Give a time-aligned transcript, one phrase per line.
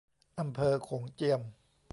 [0.39, 1.41] อำเภอโขงเจียม